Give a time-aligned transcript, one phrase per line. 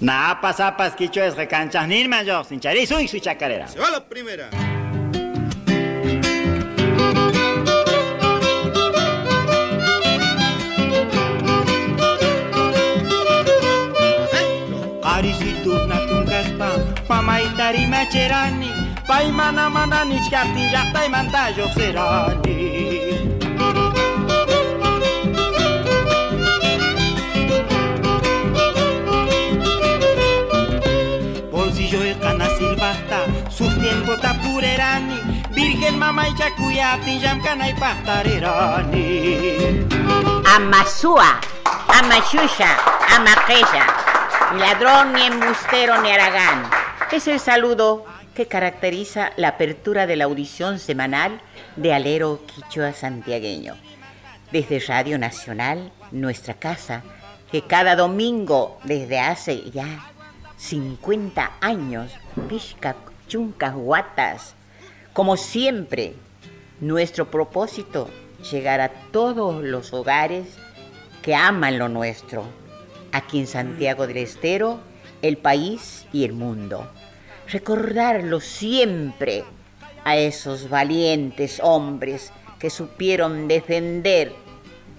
[0.00, 3.66] Napas, apas, quicho es recanchas, ni mayor, sin charizo y su chacarera.
[3.66, 4.48] Se va la primera.
[15.02, 16.70] Arisitu natungaspa,
[17.08, 18.70] pamaitari macherani,
[19.04, 23.07] paimana mana nichkaptin llaqtay mantayo serani.
[35.50, 39.86] Virgen mama y chacuyaptin yamcana y pastarerani.
[40.46, 41.40] Amasúa,
[41.88, 42.76] Amashusha,
[43.14, 43.86] Amaquella,
[44.56, 46.64] ladrón ni embustero ni aragán.
[47.10, 51.40] Es el saludo que caracteriza la apertura de la audición semanal
[51.76, 53.76] de Alero Quichua Santiagueño.
[54.52, 57.02] Desde Radio Nacional, nuestra casa,
[57.50, 60.10] que cada domingo desde hace ya
[60.56, 62.12] 50 años,
[62.48, 62.96] Pishka
[63.26, 64.54] Chuncas Guatas,
[65.18, 66.14] como siempre,
[66.78, 68.08] nuestro propósito
[68.52, 70.46] llegar a todos los hogares
[71.22, 72.44] que aman lo nuestro,
[73.10, 74.78] aquí en Santiago del Estero,
[75.20, 76.88] el país y el mundo.
[77.48, 79.42] Recordarlo siempre
[80.04, 84.32] a esos valientes hombres que supieron defender,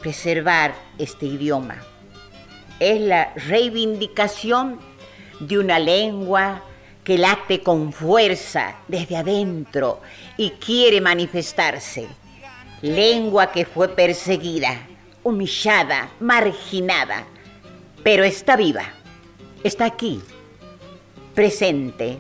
[0.02, 1.78] preservar este idioma.
[2.82, 4.82] Es la reivindicación
[5.40, 6.62] de una lengua
[7.10, 10.00] que late con fuerza desde adentro
[10.38, 12.08] y quiere manifestarse.
[12.84, 14.78] Lengua que fue perseguida,
[15.24, 17.26] humillada, marginada,
[18.04, 18.84] pero está viva,
[19.64, 20.22] está aquí,
[21.34, 22.20] presente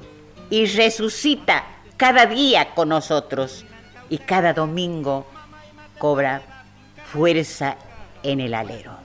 [0.49, 3.65] y resucita cada día con nosotros
[4.09, 5.27] y cada domingo
[5.99, 6.65] cobra
[7.13, 7.77] fuerza
[8.23, 8.97] en el alero.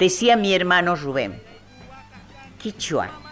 [0.00, 1.40] Decía mi hermano Rubén,
[2.58, 3.23] Quichua,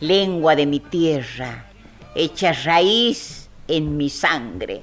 [0.00, 1.66] lengua de mi tierra,
[2.14, 4.82] hecha raíz en mi sangre,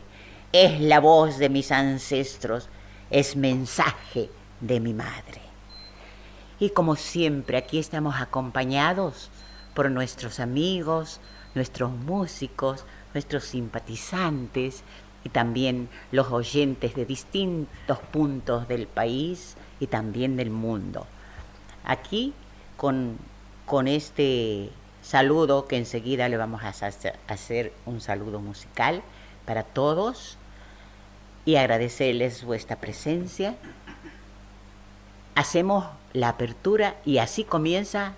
[0.51, 2.69] es la voz de mis ancestros,
[3.09, 4.29] es mensaje
[4.61, 5.41] de mi madre.
[6.59, 9.29] Y como siempre, aquí estamos acompañados
[9.73, 11.19] por nuestros amigos,
[11.53, 14.83] nuestros músicos, nuestros simpatizantes
[15.23, 21.05] y también los oyentes de distintos puntos del país y también del mundo.
[21.83, 22.33] Aquí
[22.77, 23.17] con,
[23.65, 24.71] con este
[25.05, 29.03] saludo que enseguida le vamos a hacer, un saludo musical
[29.45, 30.37] para todos
[31.45, 33.55] y agradecerles vuestra presencia.
[35.35, 38.13] Hacemos la apertura y así comienza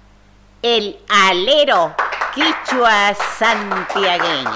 [0.61, 1.93] el alero
[2.33, 4.49] quichua santiagueño.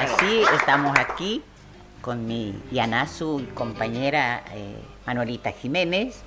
[0.00, 1.42] Así estamos aquí
[2.02, 6.20] con mi Yanazu y compañera eh, Manuelita Jiménez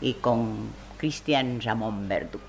[0.00, 2.40] y con Cristian Ramón Verdú.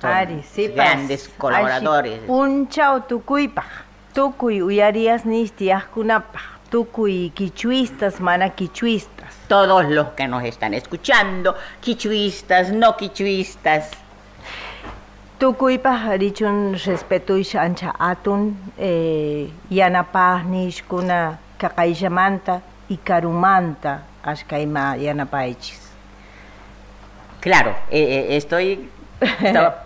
[0.00, 2.18] Grandes colaboradores.
[2.18, 3.64] Ashi, Punchao tukuypaj,
[4.14, 9.34] tukuy uyarias nistiajkunapaj, tukuy quichuistas, mana quichuistas.
[9.48, 13.90] Todos los que nos están escuchando, quichuistas, no quichuistas,
[15.38, 25.80] Tukuypaj richun respetuish ancha atun, eh, yanapaj nishkuna kaqayllamanta y karumanta ashkayma yanapaychis.
[27.40, 28.88] claro, eh, eh, estoy...
[29.20, 29.82] estaba-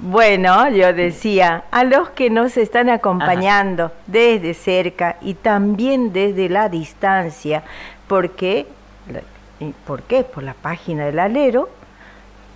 [0.00, 6.68] Bueno, yo decía, a los que nos están acompañando desde cerca y también desde la
[6.68, 7.62] distancia,
[8.08, 8.66] porque,
[9.60, 10.24] ¿y ¿por qué?
[10.24, 11.68] Por la página del alero.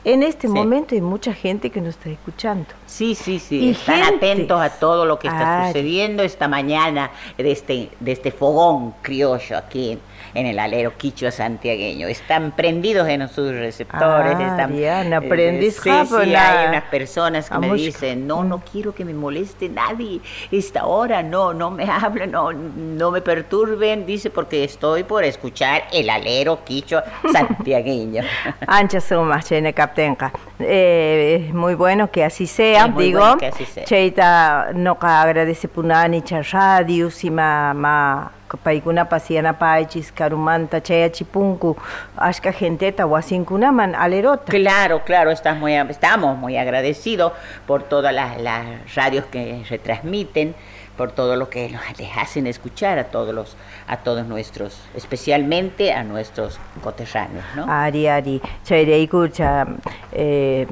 [0.04, 0.53] En este Sí.
[0.53, 2.66] momento hay mucha gente que nos está escuchando.
[2.88, 7.53] Sí, sí, sí, Y están atentos a todo lo que está sucediendo esta mañana de
[7.53, 9.99] este, de este fogón criollo aquí
[10.34, 12.09] en, el alero quichua santiagueño.
[12.09, 14.37] Están prendidos en sus receptores.
[14.38, 18.94] Ah, están, bien, eh, sí, sí, hay unas personas que me dicen, no, no quiero
[18.94, 20.20] que me moleste nadie
[20.50, 25.84] esta hora, no, no me hablen, no, no me perturben, dice, porque estoy por escuchar
[25.93, 28.22] el alero quichua santiagueño.
[28.66, 30.32] Ancha sumas, chene kaptenka.
[30.59, 33.21] Eh, es muy bueno que así sea, Es muy digo.
[33.21, 33.85] bueno que así sea.
[33.85, 41.77] Cheita noka agradece punani cha radio, sima ma paikuna pasiana paichis, karumanta, chaya chipunku,
[42.17, 44.51] ashka genteta, wasinkunaman, alerota.
[44.51, 47.33] Claro, claro, estás muy, estamos muy agradecidos
[47.67, 50.55] por todas las, las radios que retransmiten,
[50.99, 51.81] por todo lo que nos-
[52.19, 53.56] hacen escuchar a todos los,
[53.87, 57.65] a todos nuestros, especialmente a nuestros coterráneos, ¿no?
[57.71, 59.65] Ari, ari, chayreiku cha
[60.12, 60.67] eh,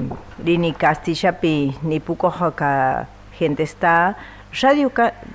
[0.44, 3.06] rini castillapi ni puco ka
[3.38, 4.16] gente está
[4.62, 4.90] radio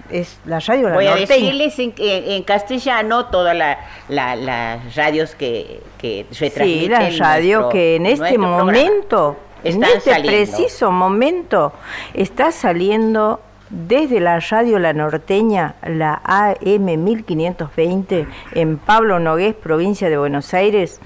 [0.10, 3.78] es la radio la Voy a decirles en, en- en castellano todas la-
[4.10, 7.12] la- las radios que, que retransmiten.
[7.12, 11.72] Sí, la radio nuestro- que en este momento en este preciso momento
[12.16, 13.40] está saliendo
[13.72, 21.00] desde la radio La Norteña, la AM 1520, en Pablo Nogués, provincia de Buenos Aires,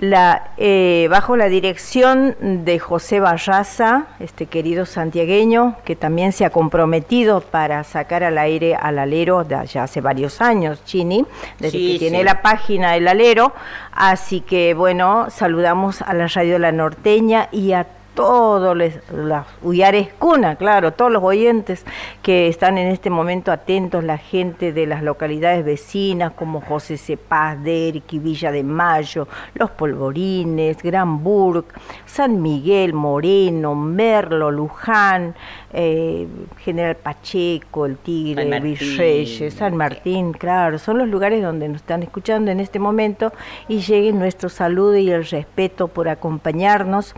[0.00, 6.50] la, eh, bajo la dirección de José Barraza, este querido santiagueño, que también se ha
[6.50, 11.24] comprometido para sacar al aire al alero de ya hace varios años, Chini,
[11.60, 13.52] desde que tiene la página El Alero.
[13.92, 20.08] Así que bueno, saludamos a la radio La Norteña y a todos los, las Uyares
[20.18, 21.84] Cuna, claro, todos los oyentes
[22.22, 27.62] que están en este momento atentos, la gente de las localidades vecinas como José Cepaz,
[27.62, 31.66] Derqui, Villa de Mayo, Los Polvorines, Gran Burg,
[32.06, 35.34] San Miguel, Moreno, Merlo, Luján,
[35.72, 36.28] eh,
[36.58, 42.50] General Pacheco, El Tigre, Virreyes, San Martín, claro, son los lugares donde nos están escuchando
[42.50, 43.32] en este momento
[43.68, 47.14] y lleguen nuestro saludo y el respeto por acompañarnos.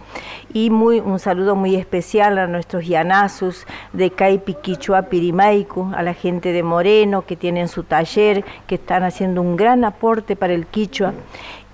[0.52, 6.14] Y muy, un saludo muy especial a nuestros yanazos de Caipi, Quichua, Pirimaicu, a la
[6.14, 10.66] gente de Moreno que tienen su taller, que están haciendo un gran aporte para el
[10.66, 11.12] Quichua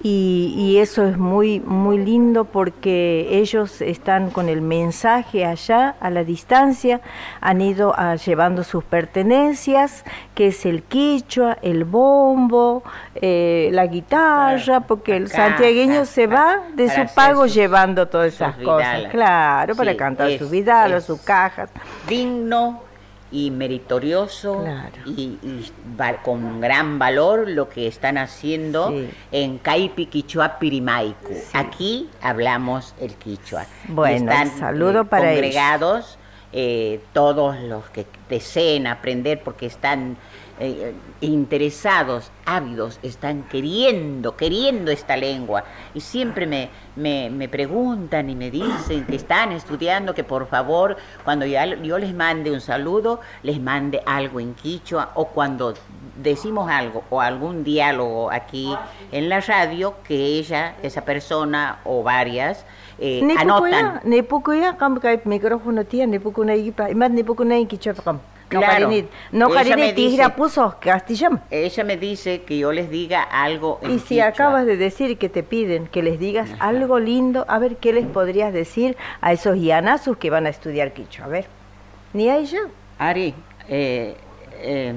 [0.05, 6.25] y, eso es muy, muy lindo porque ellos están con el mensaje allá a la
[6.25, 7.01] distancia,
[7.41, 10.05] han ido a, llevando sus pertenencias,
[10.35, 12.83] que es el quichua, el bombo,
[13.15, 19.05] eh, la guitarra, porque el santiagueño se va de su pago llevando todas esas cosas.
[19.11, 21.71] Claro, para cantar sus vidalas, sus cajas.
[22.09, 22.92] Digno
[23.33, 24.65] y meritorioso
[25.07, 25.39] y,
[26.23, 28.95] con gran valor lo que están haciendo
[29.33, 31.35] en Caipi Quichua Pirimaicu.
[31.55, 33.67] Aquí hablamos el quichua.
[33.89, 36.19] Bueno, están saludo eh, para congregados
[36.53, 40.19] eh, todos los que deseen aprender porque están
[40.65, 45.65] eh, interesados, ávidos, están queriendo, queriendo esta lengua.
[45.93, 51.47] Y siempre me, me, preguntan y me dicen que están estudiando, que por favor, cuando
[51.47, 55.75] yo, yo les mande un saludo, les mande algo en quichua o cuando
[56.23, 58.73] decimos algo o algún diálogo aquí
[59.11, 62.65] en la radio, que ella, esa persona o varias,
[63.01, 64.01] eh, anotan.
[68.59, 68.91] Claro.
[69.33, 70.77] No ella me dice, puso
[71.51, 75.43] Ella me dice que yo les diga algo Y si acabas de decir que te
[75.43, 80.17] piden que les digas algo lindo, a ver qué les podrías decir a esos yanazos
[80.17, 81.27] que van a estudiar quichua.
[81.27, 81.47] A ver.
[82.13, 82.61] Ni a ella.
[82.99, 83.35] Ari,
[83.69, 84.15] eh,
[84.61, 84.95] eh,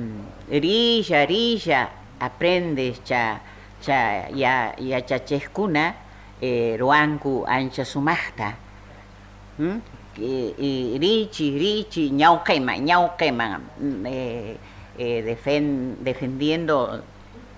[0.50, 3.42] rilla, rilla, aprendes cha,
[3.82, 5.96] cha, ya, ya chachescuna,
[6.42, 8.56] eh, ruanku ancha sumasta.
[9.58, 9.78] ¿Mm?
[10.18, 13.62] Y Richi, Richi, Ñauquema, Ñauquema,
[14.06, 14.58] eh,
[14.98, 15.38] eh,
[16.02, 17.02] defendiendo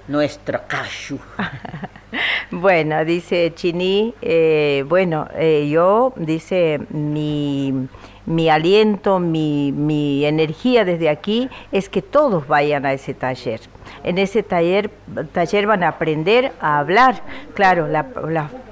[0.08, 1.20] nuestro cacho.
[2.52, 7.88] bueno, dice Chini, eh, bueno, eh, yo, dice, mi,
[8.28, 13.62] mi aliento, mi, mi energía desde aquí es que todos vayan a ese taller.
[14.04, 14.92] En ese taller,
[15.32, 17.22] taller van a aprender a hablar,
[17.54, 18.06] claro, la,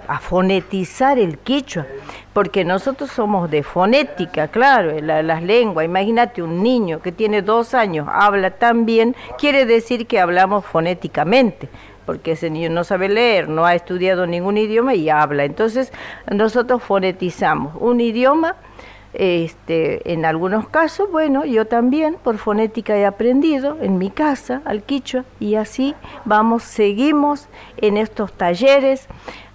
[0.10, 1.86] a fonetizar el quichua,
[2.34, 5.86] porque nosotros somos de fonética, claro, las lenguas.
[5.86, 11.70] Imagínate un niño que tiene dos años, habla tan bien, quiere decir que hablamos fonéticamente
[12.06, 15.44] porque ese niño no sabe leer, no ha estudiado ningún idioma y habla.
[15.44, 15.92] Entonces
[16.30, 18.58] nosotros fonetizamos un idioma
[19.18, 24.84] este, en algunos casos, bueno, yo también por fonética he aprendido en mi casa al
[24.84, 25.96] quichua y así
[26.26, 29.08] vamos, seguimos en estos talleres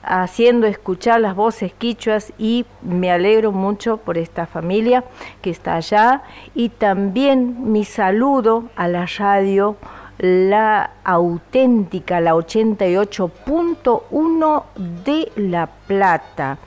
[0.03, 5.05] haciendo escuchar las voces quichuas y me alegro mucho por esta familia
[5.43, 6.23] que está allá
[6.55, 9.77] y también mi saludo a la radio
[10.19, 14.65] la auténtica, la 88.1
[15.05, 16.59] de La Plata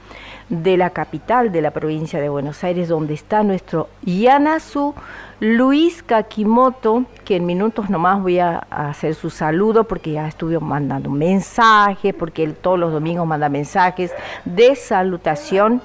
[0.48, 4.94] de la capital de la provincia de Buenos Aires, donde está nuestro Yanasu
[5.40, 11.10] Luis Kakimoto, que en minutos nomás voy a hacer su saludo porque ya estuve mandando
[11.10, 14.12] mensajes, porque él todos los domingos manda mensajes
[14.44, 15.82] de salutación.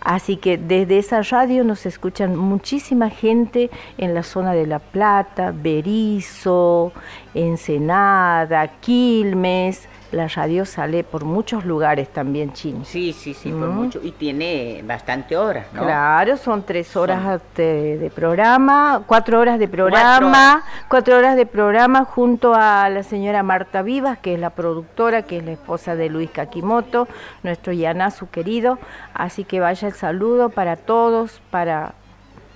[0.00, 5.52] Así que desde esa radio nos escuchan muchísima gente en la zona de La Plata,
[5.54, 6.92] Berizo,
[7.34, 12.84] Ensenada, Quilmes, la radio sale por muchos lugares también, Chino.
[12.84, 14.00] Sí, sí, sí, por mucho.
[14.02, 15.82] Y tiene bastante horas, ¿no?
[15.82, 21.36] Claro, son tres horas De, programa, cuatro horas de programa, cuatro horas.
[21.36, 25.52] de programa junto a la señora Marta Vivas, que es la productora, que es la
[25.52, 27.08] esposa de Luis Kakimoto,
[27.42, 28.78] nuestro Yanazu querido.
[29.14, 31.94] Así que vaya el saludo para todos, para,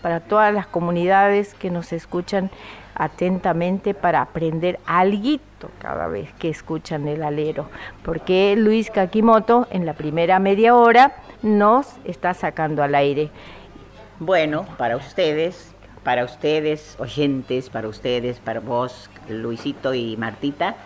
[0.03, 2.51] para todas las comunidades que nos escuchan
[2.97, 5.39] atentamente para aprender algo
[5.79, 7.69] cada vez que escuchan el alero,
[8.03, 13.31] porque Luis Kakimoto en la primera media hora nos está sacando al aire.
[14.19, 20.77] Bueno, para ustedes, para ustedes, oyentes, para ustedes, para vos, Luisito y Martita,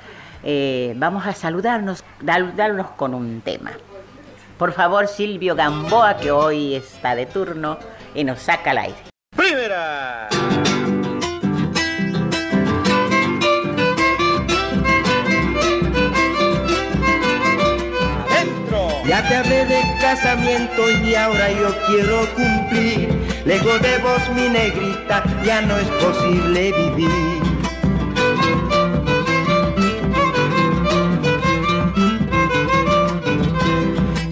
[0.43, 3.73] eh, vamos a saludarnos, saludarnos con un tema.
[4.59, 7.79] Por favor, Silvio Gamboa, que hoy está de turno
[8.15, 8.99] y nos saca al aire.
[9.35, 10.10] Primera.
[20.11, 23.09] Casamiento y ahora yo quiero cumplir.
[23.45, 27.43] Lejos de vos, mi negrita, ya no es posible vivir.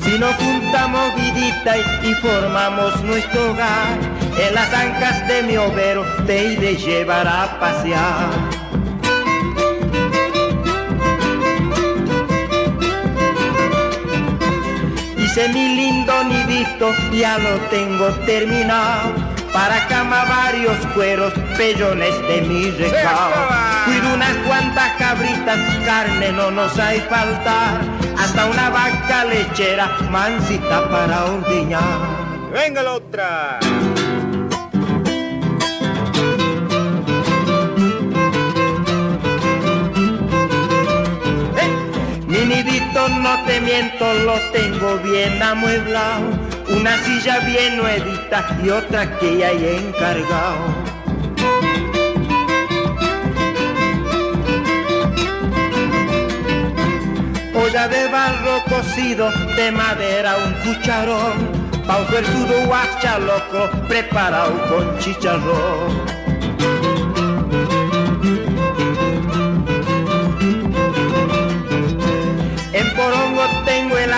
[0.02, 3.99] Si nos juntamos vidita y, formamos nuestro hogar,
[4.37, 8.58] en las ancas de mi overo te iré llevar a pasear.
[15.47, 19.14] Mi lindo nidito, ya lo tengo terminado.
[19.52, 23.30] Para cama varios cueros, pellones de mi recao.
[23.85, 27.80] Cuido unas cuantas cabritas, carne no nos hay faltar.
[28.18, 32.18] Hasta una vaca lechera, mansita para ordeñar.
[32.52, 33.61] Venga la otra.
[43.09, 46.31] No te miento, lo tengo bien amueblado.
[46.69, 50.75] Una silla bien nuevita y otra que ya he encargado.
[57.55, 61.59] Olla de barro cocido, de madera un cucharón.
[61.87, 66.18] Pa' un sudo guacha loco, preparado con chicharrón.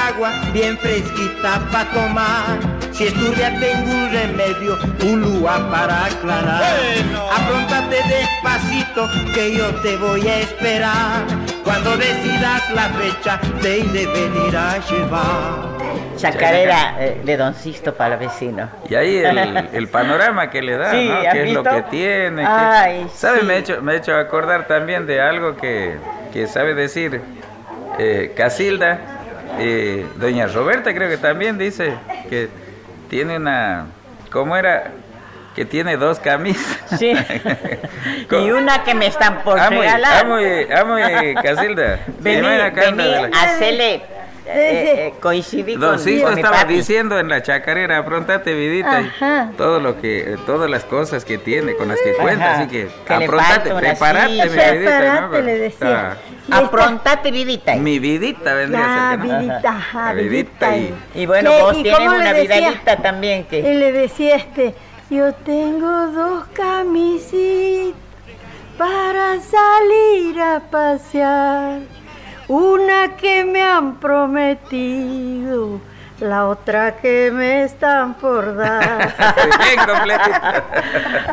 [0.09, 2.59] Agua bien fresquita para tomar.
[2.93, 6.63] Si estudia tengo un remedio, un lugar para aclarar.
[7.33, 11.25] Apróntate despacito que yo te voy a esperar.
[11.65, 15.71] Cuando decidas la fecha, te iré venir a llevar.
[16.17, 18.69] Chacarera eh, de Don Sisto para el vecino.
[18.89, 21.33] Y ahí el, panorama que le da, ¿no?
[21.33, 22.45] ¿Qué es lo que tiene?
[23.15, 23.43] ¿Sabe?
[23.43, 25.97] Me, he hecho, me he hecho acordar también de algo que,
[26.33, 27.23] que sabe decir
[27.99, 29.20] eh, Casilda
[29.61, 31.95] eh, doña Roberta creo que también dice
[32.29, 32.49] que
[33.09, 33.87] tiene una,
[34.31, 34.93] ¿cómo era?
[35.55, 36.79] Que tiene dos camisas.
[36.99, 37.13] Sí.
[38.31, 40.25] y una que me están por regalar.
[40.25, 40.37] Amo,
[40.75, 40.97] amo,
[41.43, 42.01] Casilda.
[42.21, 44.03] Vení, vení, hacerle
[44.53, 50.01] eh, eh, coincidí Don Sisto estaba diciendo en la chacarera, aprontate vidita, y todo lo
[50.01, 54.33] que, todas las cosas que tiene, con las que cuenta, así que, que aprontate, preparate,
[54.33, 55.41] mi vidita, ¿no?
[55.41, 56.17] le decía.
[56.51, 57.75] aprontate vidita.
[57.77, 60.77] Mi vidita vendría a ser, vidita, vidita.
[60.77, 63.61] Y, y bueno, vos tienes una vidita también que...
[63.61, 64.75] Y le decía este,
[65.11, 67.95] yo tengo dos camisitas
[68.81, 71.81] para salir a pasear
[72.51, 75.81] una que me han prometido,
[76.19, 79.15] la otra que me están por dar.
[79.63, 80.65] Bien completita.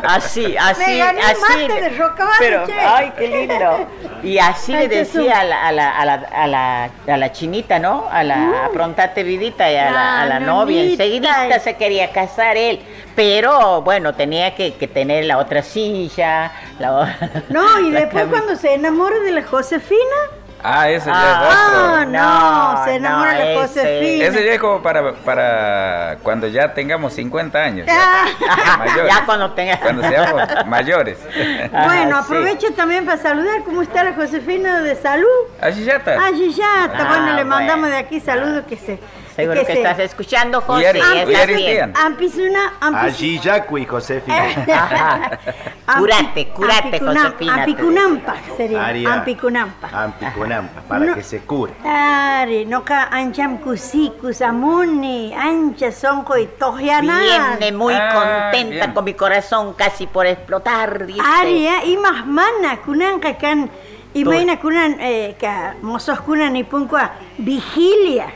[0.04, 1.66] Así, así, me gané así.
[1.66, 1.92] de
[2.38, 3.88] pero, ay, qué lindo.
[4.22, 7.80] Y así le decía a la, a la, a la, a la, a la chinita,
[7.80, 8.06] ¿no?
[8.08, 8.66] A la uh.
[8.70, 10.84] aprontate vidita y a la, a la novia.
[10.84, 12.78] Enseguidita se quería casar él.
[13.16, 16.52] Pero bueno, tenía que, que tener la otra silla.
[16.78, 17.16] La,
[17.48, 20.37] no, y después cuando se enamora de la Josefina.
[20.62, 22.10] Ah, ese ya es ah, otro.
[22.10, 24.24] no, se enamora no, de Josefina.
[24.24, 27.86] Ese ya es como para, para cuando ya tengamos 50 años.
[27.86, 28.84] Ya, ah.
[28.96, 29.78] ya cuando tenga.
[29.78, 31.18] Cuando seamos mayores.
[31.70, 33.62] Bueno, aprovecho también para saludar.
[33.64, 35.28] ¿Cómo está la Josefina de salud?
[35.60, 36.24] Allí ya está.
[36.24, 37.04] Allí ya está.
[37.04, 38.98] bueno, le mandamos de aquí saludos que se
[39.38, 41.00] Seguro que, estás escuchando, José.
[41.94, 45.38] Ampizuna, Allí y Josefina.
[45.96, 47.54] curate, curate, Josefina.
[47.54, 49.14] Ampicunampa sería.
[49.14, 49.90] Ampicunampa.
[49.92, 51.72] Ampicunampa, para que se cure.
[51.84, 57.20] Ari, no ka ancham kusikus amuni, ancha sonco y tojiana.
[57.20, 61.20] Viene muy ah, contenta con mi corazón casi por explotar, dice.
[61.24, 63.70] Ari, y más mana, kunanka kan...
[64.20, 68.28] Imagina kunan eh, ka mosos kunan ipunkwa vigilia.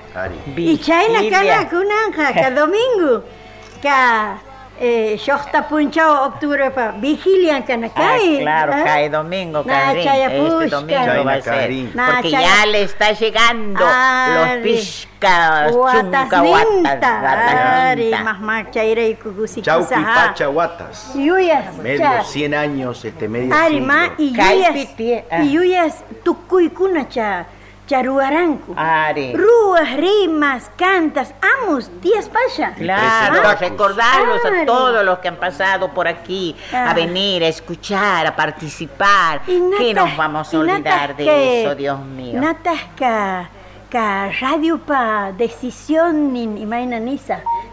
[0.56, 3.22] Y chaina kana kunan ka domingo.
[3.82, 4.38] Ka
[4.80, 8.40] eh, está punchado octubre para vigilia que no cae.
[8.40, 8.82] claro, ¿eh?
[8.84, 10.08] cae domingo, Karin.
[10.08, 11.70] Este domingo va a ser.
[11.94, 19.62] Porque ya le está llegando los piscas, chunca, guatas, más marcha ira y cucusi.
[19.62, 21.12] Chauqui, pacha, guatas.
[21.14, 21.76] Yuyas.
[21.76, 27.46] Medio 100 años, este medio Ari, ma, y yuyas, y yuyas, tucuicuna, cha.
[27.92, 28.72] Charuaranco.
[28.74, 29.34] Are.
[29.34, 32.72] Rúas, rimas, cantas, amos, días paya.
[32.72, 36.94] Claro, recordarlos a todos los que han pasado por aquí, a ah.
[36.94, 39.42] venir, a escuchar, a participar.
[39.44, 42.40] ¿Qué nos vamos a olvidar de eso, Dios mío?
[42.40, 43.50] Natasca
[43.90, 46.96] ka radio pa decisión ni imaina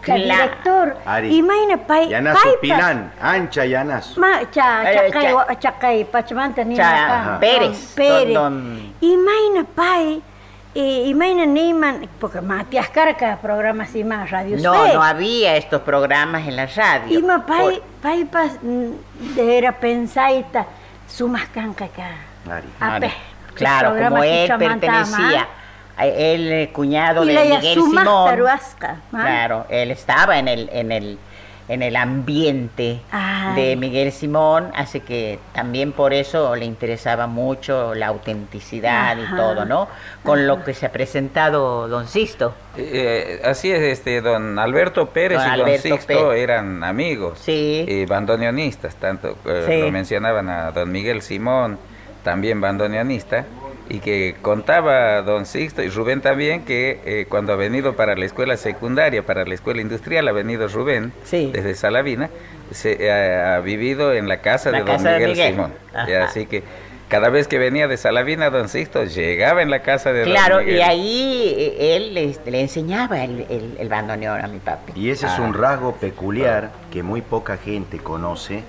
[0.00, 0.96] ka director.
[1.28, 7.38] Imaina pai yanas pinan ancha yanas ma cha chakai chakai pachamanta ni cha.
[7.40, 8.36] Pérez Pérez.
[9.00, 10.22] imaina pai
[10.74, 15.82] y, y maina Neyman, porque Matías Carca, programas y más, radio No, no había estos
[15.82, 17.18] programas en la radio.
[17.18, 20.66] Y ma pai, pai pas, mm, de era pensaita,
[21.08, 22.10] sumas canca acá.
[23.54, 25.48] Claro, como él pertenecía
[25.98, 28.38] el cuñado de Miguel Simón.
[29.10, 31.18] Claro, él estaba en el, en el,
[31.68, 33.00] en el ambiente
[33.54, 39.64] de Miguel Simón, así que también por eso le interesaba mucho la autenticidad y todo,
[39.64, 39.88] ¿no?
[40.24, 42.54] Con lo que se ha presentado don Sisto.
[42.76, 47.84] Eh, así es, este, don Alberto Pérez y don Sisto eran amigos sí.
[47.86, 51.78] y bandoneonistas, tanto eh, lo mencionaban a don Miguel Simón,
[52.24, 53.46] también bandoneonista
[53.90, 58.24] y que contaba don Sixto y Rubén también que eh, cuando ha venido para la
[58.24, 62.30] escuela secundaria, para la escuela industrial, ha venido Rubén desde Salavina,
[62.70, 65.72] se ha vivido en la casa de don Miguel, Simón.
[65.92, 66.62] así que
[67.08, 70.66] cada vez que venía de Salavina, don Sixto llegaba en la casa de claro, don
[70.66, 70.78] Miguel.
[70.78, 73.44] y ahí eh, él este, le, enseñaba el,
[73.76, 74.92] el, bandoneón a mi papi.
[74.94, 75.58] Y ese es un ah.
[75.58, 78.62] rasgo peculiar que muy poca gente conoce,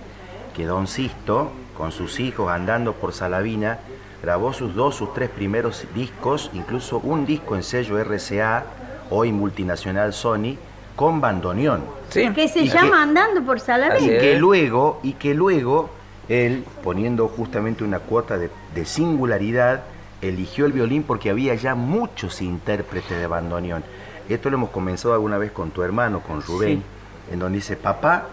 [0.56, 3.78] que don Sisto, con sus hijos andando por Salavina,
[4.22, 8.66] grabó sus dos, sus tres primeros discos, incluso un disco en sello RCA,
[9.10, 10.58] hoy multinacional Sony,
[10.96, 11.84] con bandoneón.
[12.10, 12.30] Sí.
[12.34, 14.06] Que se llama Andando por Salavina.
[14.06, 15.90] Y que luego, y que luego,
[16.30, 19.84] él, poniendo justamente una cuota de, singularidad,
[20.22, 23.84] eligió el violín porque había ya muchos intérpretes de bandoneón.
[24.30, 26.84] Esto lo hemos comenzado alguna vez con tu hermano, con Rubén,
[27.32, 28.28] en donde dice, papá,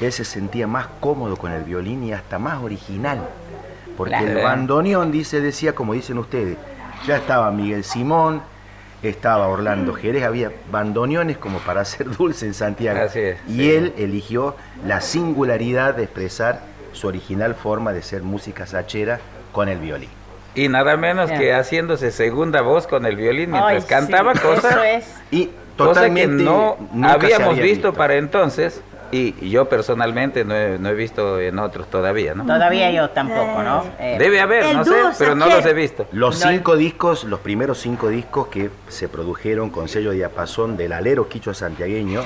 [0.00, 3.28] él se sentía más cómodo con el violín y hasta más original.
[3.98, 6.56] Porque el bandoneón, dice, decía, como dicen ustedes,
[7.04, 8.42] ya estaba Miguel Simón,
[9.02, 13.10] estaba Orlando Jerez, había bandoneones como para hacer dulce en Santiago.
[13.48, 14.54] y él eligió
[14.86, 16.60] la singularidad de expresar
[16.92, 19.18] su original forma de ser música sachera
[19.50, 20.10] con el violín.
[20.54, 24.76] Y nada menos que haciéndose segunda voz con el violín mientras cantaba cosas
[25.32, 27.92] y totalmente que no habíamos visto.
[27.92, 28.80] para entonces
[29.12, 32.44] y, yo personalmente no he, visto en otros todavía, ¿no?
[32.44, 33.84] Todavía yo tampoco, ¿no?
[33.98, 36.06] Eh, Debe haber, no sé, pero no los he visto.
[36.12, 41.28] Los cinco discos, los primeros cinco discos que se produjeron con sello diapasón del alero
[41.28, 42.22] quichua santiagueño,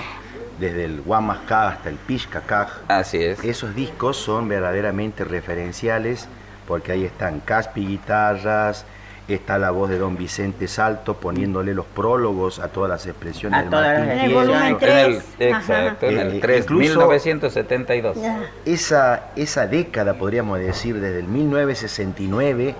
[0.58, 2.68] desde el Guamascá hasta el Pishcacaj.
[2.88, 3.42] Así es.
[3.44, 6.28] Esos discos son verdaderamente referenciales
[6.66, 8.86] porque ahí están Caspi guitarras,
[9.28, 13.70] está la voz de don Vicente Salto poniéndole los prólogos a todas las expresiones del
[13.70, 15.24] Martín En el volumen 3.
[15.38, 18.18] exacto, en el 3, eh, 1972.
[18.64, 22.74] Esa, esa década, podríamos decir, desde el 1969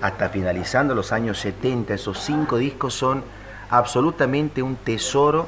[0.00, 3.24] hasta finalizando los años 70, esos cinco discos son
[3.70, 5.46] absolutamente un tesoro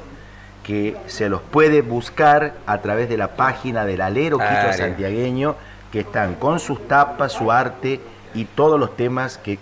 [0.65, 5.55] que se los puede buscar a través de la página del Alero Quito Santiagueño,
[5.91, 8.01] que están con sus tapas, su arte
[8.35, 9.59] y todos los temas que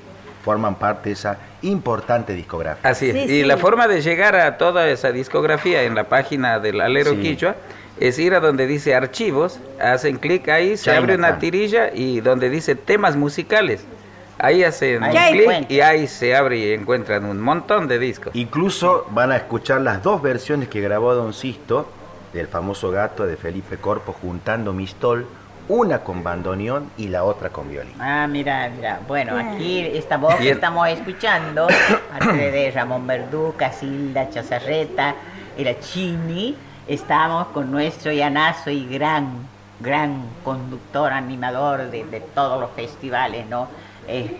[0.48, 2.88] forman parte de esa importante discografía.
[2.88, 3.28] Así es.
[3.28, 7.54] y la forma de llegar a toda esa discografía en la página del Alero Quichua
[8.00, 12.48] es ir a donde dice archivos, hacen clic ahí, se abre una tirilla y donde
[12.48, 13.84] dice temas musicales.
[14.38, 18.34] Ahí hacen clic y ahí se abre y encuentran un montón de discos.
[18.34, 21.90] Incluso van a escuchar las dos versiones que grabó Don Sisto
[22.32, 25.26] del famoso gato de Felipe Corpo juntando Mistol
[25.68, 27.94] una con bandoneón y la otra con violín.
[28.00, 29.00] Ah, mira, mira.
[29.06, 31.68] Bueno, aquí esta voz que estamos escuchando,
[32.14, 35.14] aparte de Ramón Verdú, Casilda Chazarreta
[35.64, 36.54] la Chini,
[36.86, 39.48] estamos con nuestro llanazo y gran,
[39.80, 43.66] gran conductor, animador de, de todos los festivales, ¿no?
[44.08, 44.30] Es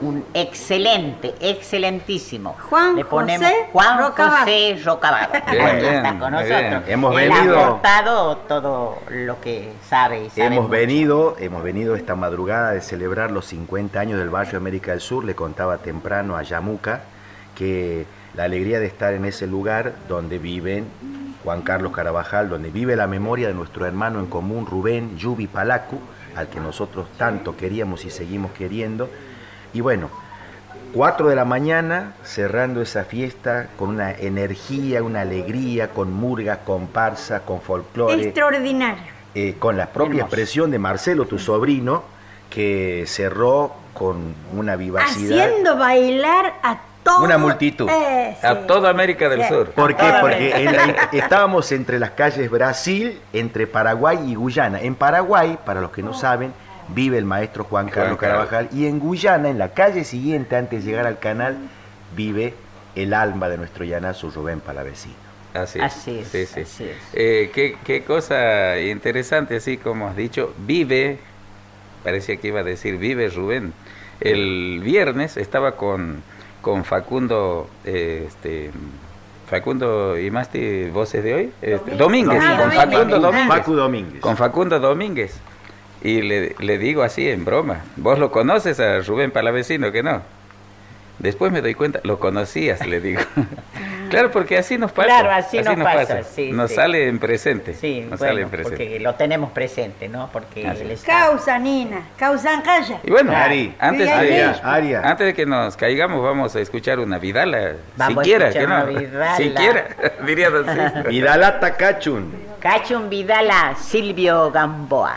[0.00, 2.56] un excelente, excelentísimo.
[2.68, 5.34] Juan Le ponemos José Juan José Rocabado.
[5.34, 6.82] está con nosotros.
[6.86, 7.58] Hemos venido.
[7.58, 10.28] Ha aportado todo lo que sabe.
[10.34, 14.92] Y hemos venido, hemos venido esta madrugada de celebrar los 50 años del barrio América
[14.92, 15.24] del Sur.
[15.24, 17.02] Le contaba temprano a Yamuca
[17.56, 20.86] que la alegría de estar en ese lugar donde viven
[21.42, 25.98] Juan Carlos Carabajal, donde vive la memoria de nuestro hermano en común Rubén Yubi Palacu,
[26.38, 29.08] al que nosotros tanto queríamos y seguimos queriendo.
[29.72, 30.08] Y bueno,
[30.94, 37.40] 4 de la mañana, cerrando esa fiesta con una energía, una alegría, con murga, comparsa,
[37.40, 38.22] con folclore.
[38.22, 39.18] Extraordinario.
[39.34, 42.04] Eh, con la propia expresión de Marcelo, tu sobrino,
[42.48, 45.46] que cerró con una vivacidad.
[45.46, 46.78] Haciendo bailar a
[47.20, 47.88] una multitud.
[47.88, 49.70] Eh, a toda América del Sur.
[49.70, 50.12] ¿Por qué?
[50.20, 54.80] Porque estábamos entre las calles Brasil, entre Paraguay y Guyana.
[54.80, 56.52] En Paraguay, para los que no saben,
[56.88, 60.90] vive el maestro Juan Carlos Carabajal y en Guyana, en la calle siguiente, antes de
[60.90, 61.56] llegar al canal,
[62.14, 62.54] vive
[62.94, 65.28] el alma de nuestro llanazo Rubén Palavecino.
[65.54, 65.92] Así es.
[65.92, 66.90] sí, sí.
[67.14, 71.18] Eh, qué, qué, cosa interesante, así como has dicho, vive,
[72.04, 73.72] parecía que iba a decir vive Rubén.
[74.20, 76.22] El viernes estaba con
[76.68, 78.70] con Facundo, este,
[79.48, 83.18] Facundo y Masti, voces de hoy, este, Domínguez, con Facundo
[83.74, 84.20] Domínguez.
[84.20, 85.40] Con Facundo Domínguez.
[86.02, 90.20] Y le, le, digo así en broma, ¿vos lo conoces a Rubén Palavecino que no?
[91.18, 93.20] Después me doy cuenta, lo conocías, le digo.
[94.10, 95.08] claro, porque así nos pasa.
[95.08, 96.20] Claro, así, nos, pasa.
[96.52, 97.74] nos sale en presente.
[97.74, 98.76] Sí, nos sale en presente.
[98.76, 100.30] porque lo tenemos presente, ¿no?
[100.32, 100.62] Porque
[101.04, 103.00] Causa, Nina, causa calla.
[103.02, 107.74] Y bueno, Ari, antes, de, antes de que nos caigamos, vamos a escuchar una Vidala.
[107.96, 108.86] Vamos siquiera, que no.
[108.86, 109.36] Vidala.
[109.36, 109.88] Siquiera,
[110.26, 110.50] diría
[111.08, 112.32] Vidala Takachun.
[112.60, 115.16] Cachun Vidala, Silvio Gamboa.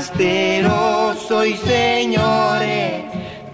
[0.00, 3.04] Forastero soy señores,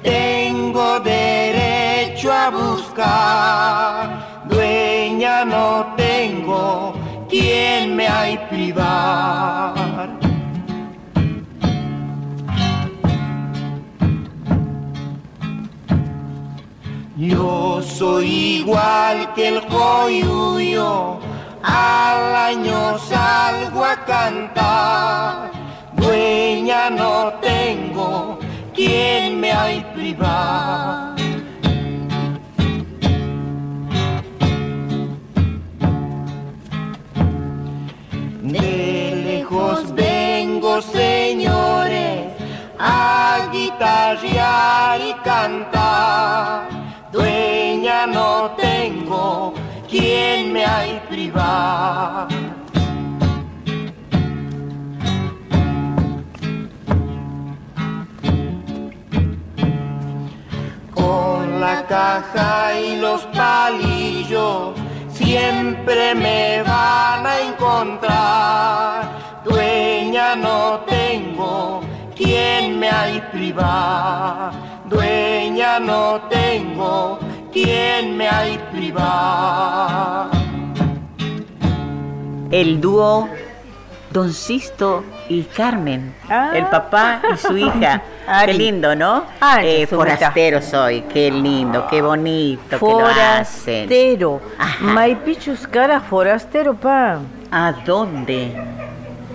[0.01, 6.95] tengo derecho a buscar, dueña no tengo,
[7.29, 9.75] quien me hay privar.
[17.17, 21.19] Yo soy igual que el coyuyo,
[21.65, 25.56] al año salgo a cantar
[25.97, 28.39] dueña no tengo,
[28.75, 31.17] quien me hay privado.
[38.43, 42.33] De lejos vengo, señores,
[42.79, 46.69] a guitarrear y cantar.
[47.13, 49.55] Dueña no tengo,
[49.89, 52.56] quien me hay privado.
[61.67, 64.75] La caja y los palillos
[65.09, 69.43] siempre me van a encontrar.
[69.45, 70.61] Dueña no
[70.97, 71.81] tengo,
[72.15, 74.53] quien me hay privar.
[74.95, 76.05] Dueña no
[76.39, 77.19] tengo,
[77.53, 80.31] quien me hay privar.
[82.61, 83.29] El dúo
[84.17, 86.71] Don Sisto y Carmen, el ah.
[86.71, 88.03] papá y su hija.
[88.47, 89.27] Qué lindo, ¿no?
[89.63, 92.79] eh, forastero soy, qué lindo, qué bonito.
[92.79, 94.41] Forastero.
[94.81, 97.19] Maipichus cara forastero, pa.
[97.51, 98.76] ¿A dónde?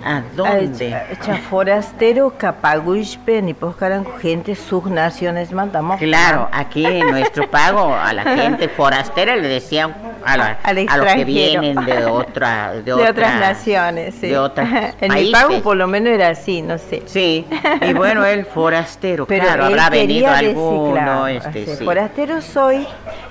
[0.04, 0.96] ¿A dónde?
[1.10, 5.98] Echa forastero capaguispe ni poscaran gente sus naciones mandamos.
[5.98, 11.84] Claro, aquí en nuestro pago a la gente forastera le decían a, los que vienen
[11.84, 14.28] de otra de, otras naciones, sí.
[14.28, 17.02] De otras en mi pago por lo menos era así, no sé.
[17.06, 17.46] Sí.
[17.80, 21.84] Y bueno, el forastero, Pero claro, habrá venido alguno, este, sí.
[21.84, 22.86] Forastero soy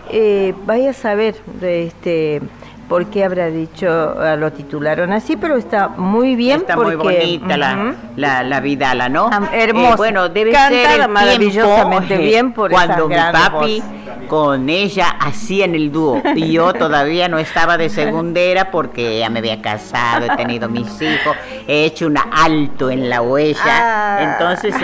[0.10, 2.42] eh, vaya a saber de este
[2.92, 3.88] por qué habrá dicho,
[4.20, 6.60] ah, lo titularon así, pero está muy bien.
[6.60, 9.30] Está muy bonita la, la, la, Vidala, ¿no?
[9.54, 9.94] hermosa.
[9.94, 13.82] Eh, bueno, debe ser el maravillosamente bien por cuando mi papi
[14.28, 19.40] con ella hacían el dúo y yo todavía no estaba de segundera porque ya me
[19.40, 21.38] había casado, he tenido mis hijos,
[21.70, 23.62] he hecho un alto en la huella.
[23.66, 24.34] Ah.
[24.34, 24.76] Entonces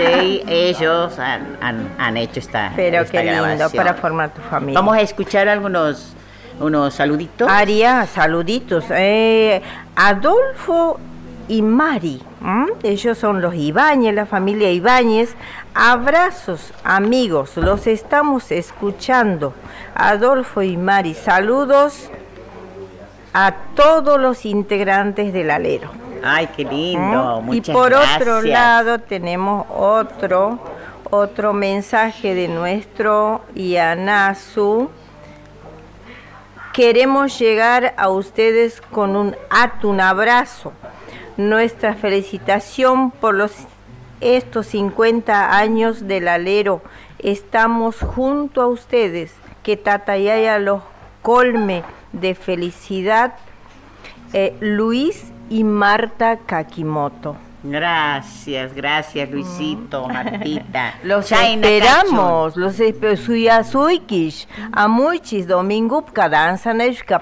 [0.48, 4.80] ellos han, han, hecho esta Pero qué lindo para formar tu familia.
[4.80, 6.14] Vamos a escuchar algunos
[6.60, 7.48] unos saluditos.
[7.50, 8.84] Aria, saluditos.
[8.90, 9.62] Eh,
[9.96, 10.98] Adolfo
[11.48, 12.22] y Mari,
[12.82, 15.34] ellos son los Ibáñez, la familia Ibáñez.
[15.74, 19.54] Abrazos, amigos, los estamos escuchando.
[19.94, 22.10] Adolfo y Mari, saludos
[23.32, 25.90] a todos los integrantes del alero.
[26.22, 27.44] Ay, qué lindo.
[27.52, 30.58] y por otro lado tenemos otro
[31.10, 34.90] otro mensaje de nuestro Yanasu
[36.78, 40.72] Queremos llegar a ustedes con un ato, un abrazo.
[41.36, 43.50] Nuestra felicitación por
[44.20, 46.80] estos 50 años del alero
[47.18, 50.82] estamos junto a ustedes, que Tatayaya los
[51.20, 53.34] colme de felicidad,
[54.32, 57.47] eh, Luis y Marta Kakimoto.
[57.62, 60.12] Gracias, gracias Luisito, mm.
[60.12, 60.94] Martita.
[61.02, 64.48] Los esperamos, los esperamos.
[64.72, 66.72] Amuchis, Domingo, Cadanza,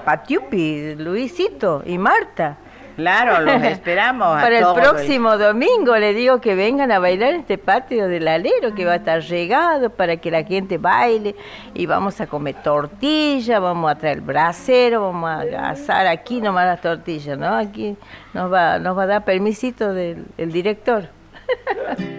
[0.03, 2.57] Patiupi, Luisito y Marta.
[2.97, 4.41] Claro, los esperamos.
[4.41, 8.73] Para el próximo domingo le digo que vengan a bailar en este patio del alero
[8.75, 11.35] que va a estar regado para que la gente baile
[11.75, 16.65] y vamos a comer tortilla, vamos a traer el brasero, vamos a asar aquí nomás
[16.65, 17.55] las tortillas, ¿no?
[17.55, 17.95] Aquí
[18.33, 21.07] nos va, nos va a dar permisito del el director.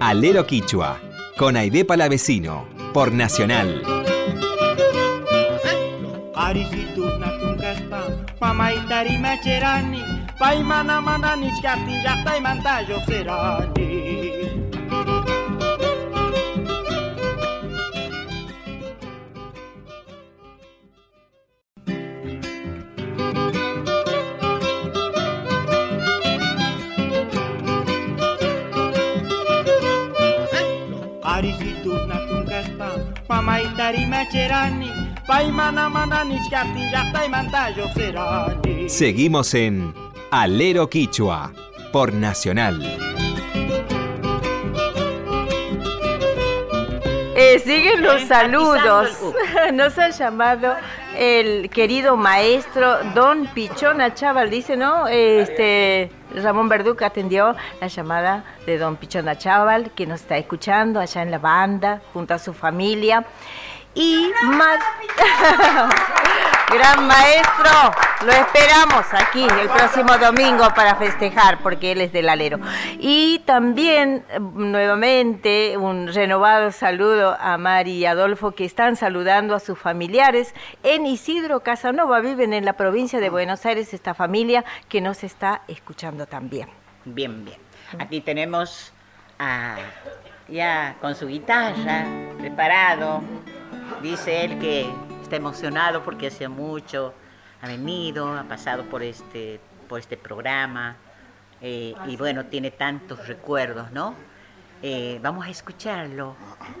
[0.00, 1.00] Alero Quichua,
[1.36, 3.82] con Aide Palavecino, por Nacional.
[8.40, 10.02] Pamaitari macherani
[10.40, 13.88] paimana mana nichkati llaqtaymantayoq serani
[34.06, 34.90] Macherani
[38.88, 39.94] Seguimos en
[40.32, 41.52] Alero Quichua
[41.92, 42.82] por Nacional.
[47.36, 49.10] Eh, siguen los saludos.
[49.74, 50.74] Nos ha llamado
[51.18, 54.50] el querido maestro Don Pichona Chaval.
[54.50, 55.08] Dice, ¿no?
[55.08, 61.22] Este, Ramón Verduca atendió la llamada de Don Pichona Chaval, que nos está escuchando allá
[61.22, 63.26] en la banda, junto a su familia
[63.94, 64.30] y
[66.70, 67.70] Gran maestro,
[68.26, 72.58] lo esperamos aquí el próximo domingo para festejar, porque él es del alero.
[72.98, 79.78] Y también, nuevamente, un renovado saludo a Mari y Adolfo, que están saludando a sus
[79.78, 82.20] familiares en Isidro Casanova.
[82.20, 86.68] Viven en la provincia de Buenos Aires esta familia que nos está escuchando también.
[87.04, 87.58] Bien, bien.
[87.98, 88.92] Aquí tenemos
[89.38, 89.76] a,
[90.48, 92.04] ya con su guitarra
[92.38, 93.22] preparado
[94.02, 94.86] Dice él que
[95.28, 97.12] está emocionado porque hace mucho
[97.60, 100.96] ha venido, ha pasado por este, por este programa
[101.60, 104.14] eh, y bueno, tiene tantos recuerdos, ¿no?
[104.80, 106.34] Eh, vamos a escucharlo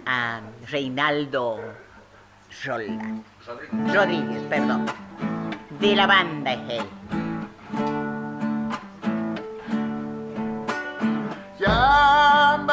[0.06, 1.60] a Reinaldo
[2.64, 3.22] Roland,
[3.92, 4.86] Rodríguez, perdón,
[5.78, 6.86] de la banda es él.
[11.60, 12.64] Ya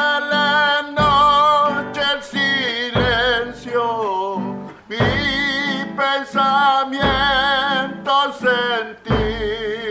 [6.32, 9.85] pensamientos en ti.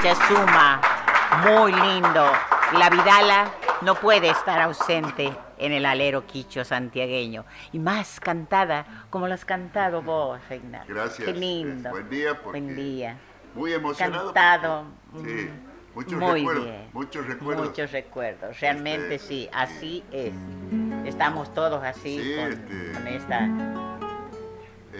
[0.00, 0.80] Suma,
[1.44, 2.24] muy lindo.
[2.78, 3.50] La Vidala
[3.82, 7.44] no puede estar ausente en el alero quicho santiagueño.
[7.72, 10.84] Y más cantada como lo has cantado vos, Reina.
[10.86, 11.26] Gracias.
[11.26, 11.90] Qué lindo.
[11.90, 12.32] Buen día.
[12.44, 13.16] Buen día.
[13.54, 14.32] Muy emocionado.
[14.32, 14.84] Cantado.
[15.24, 15.50] sí.
[15.94, 16.64] Muchos muy recuerdos.
[16.64, 16.88] bien.
[16.92, 17.66] Muchos recuerdos.
[17.66, 18.60] Muchos recuerdos.
[18.60, 20.32] Realmente Este, sí, así es.
[21.04, 23.48] Estamos todos así Sí, con, este, con esta...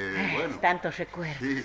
[0.00, 1.38] Eh, bueno, Tantos recuerdos.
[1.40, 1.64] sí,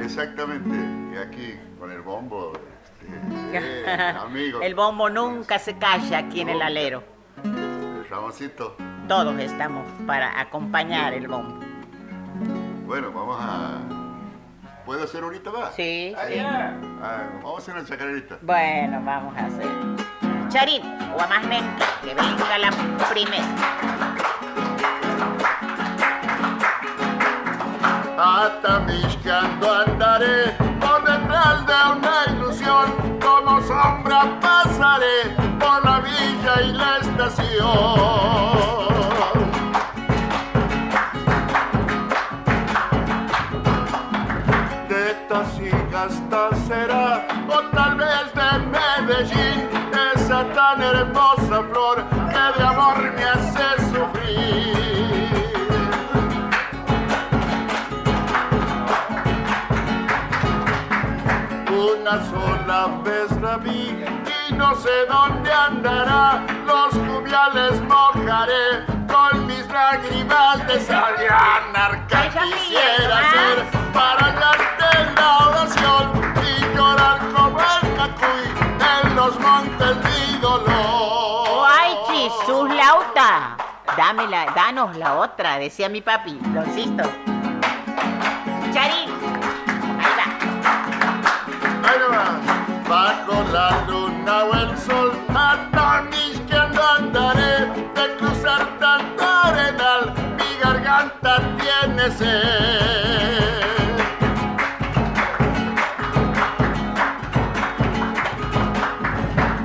[0.00, 0.76] exactamente.
[1.12, 4.62] Y aquí con el bombo, este, eh, amigo.
[4.62, 7.02] El bombo nunca se calla aquí en el alero.
[7.42, 8.76] El Ramoncito.
[9.08, 11.58] Todos estamos para acompañar el bombo.
[12.86, 13.80] Bueno, vamos a.
[14.86, 15.74] ¿Puedo hacer ahorita más?
[15.74, 16.38] Sí, sí.
[16.38, 18.38] Ah, vamos a hacer una chacarerita.
[18.42, 19.68] Bueno, vamos a hacer.
[20.50, 20.82] Charín,
[21.16, 21.46] o a más
[22.02, 22.70] que venga la
[23.10, 24.12] primera.
[28.18, 36.98] Atamiscando andaré por detrás de una ilusión, como sombra pasaré por la villa y la
[36.98, 38.21] estación.
[62.72, 64.02] Sola vez la vi
[64.48, 66.42] y no sé dónde andará.
[66.66, 75.38] Los cubiales mojaré con mis lágrimas de sal y anarca quisiera ser para hallarte la
[75.48, 76.12] oración
[76.46, 78.44] y llorar como el cacuy
[78.80, 81.68] en los montes mi dolor.
[81.78, 83.56] ¡Ay, Jesús, Lauta!
[83.96, 87.02] Dámela, danos la otra, decía mi papi, lo insisto.
[88.72, 89.10] Charín,
[90.00, 90.26] ahí va.
[91.90, 92.61] Ahí nomás.
[92.88, 102.10] Bajo la luna o el sol, atamisqueando andaré de cruzar tanto arenal, mi garganta tiene
[102.10, 103.62] sed.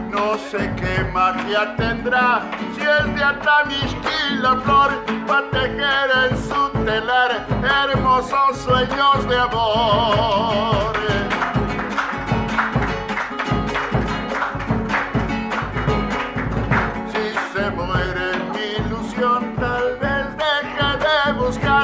[0.10, 2.41] No sé qué magia tendrá,
[2.75, 4.91] si es de Atamisqui la flor,
[5.27, 10.97] para tejer en su telar hermosos sueños de amor.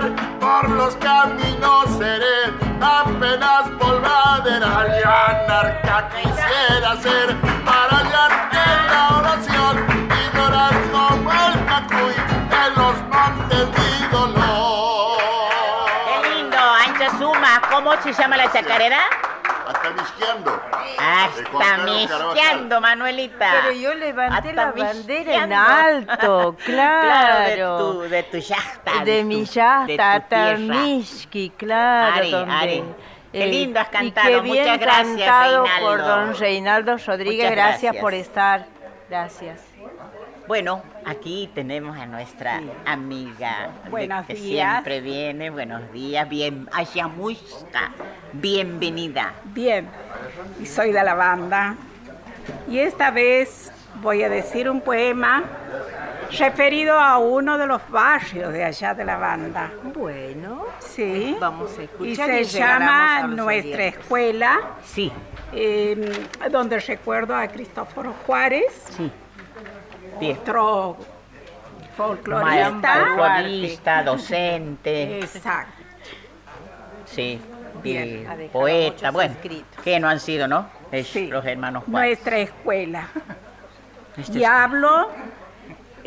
[0.01, 2.51] Por los caminos seré
[2.81, 11.65] apenas polvadera y anarca quisiera ser para hallarte en la oración y llorar como el
[11.65, 12.15] cacuy
[12.65, 15.17] en los montes mi dolor.
[16.07, 16.57] ¡Qué lindo!
[16.57, 18.99] Ancha Suma, ¿cómo se llama la chacarera?
[19.83, 20.61] Hasta misqueando.
[20.97, 23.51] Hasta misqueando, Manuelita.
[23.61, 27.77] Pero yo levanté Hasta la bandera en alto, Claro, claro.
[27.77, 29.03] de tu, de tu yasta.
[29.03, 29.85] de tu- mi de yasta,
[30.21, 30.29] tu tierra.
[30.29, 32.15] Tamishki, claro.
[32.15, 32.83] Ari, donde, Ari.
[33.33, 36.07] Qué lindo has y cantado, qué bien muchas gracias, cantado por Reinaldo.
[36.25, 37.81] don Reinaldo Rodríguez, Muchas gracias.
[37.81, 38.01] gracias.
[38.01, 38.65] por estar.
[39.09, 39.72] Gracias.
[40.47, 44.71] Bueno, aquí tenemos a nuestra amiga Buenos que días.
[44.83, 45.49] siempre viene.
[45.49, 47.91] Buenos días, bien, Ayamushka,
[48.33, 49.33] bienvenida.
[49.45, 49.87] Bien,
[50.61, 51.75] y soy de la banda.
[52.67, 55.43] Y esta vez voy a decir un poema
[56.37, 59.71] referido a uno de los barrios de allá de la banda.
[59.95, 61.37] Bueno, Sí.
[61.39, 62.25] vamos a Y escuchar.
[62.27, 63.99] se llegaremos llama a los Nuestra oyentes.
[64.01, 65.09] Escuela, Sí,
[65.53, 69.09] eh, donde recuerdo a Cristóforo Juárez, sí.
[70.19, 70.37] Bien.
[70.37, 70.97] otro
[71.97, 72.93] folclorista.
[73.05, 75.71] Folclorista, docente, Exacto.
[77.05, 77.39] sí,
[77.81, 79.35] Bien, poeta, bueno,
[79.83, 80.67] que no han sido, ¿no?
[80.91, 81.27] Es Sí.
[81.27, 82.09] los hermanos Juárez.
[82.19, 83.07] Nuestra escuela.
[84.15, 85.09] Nuestra Y hablo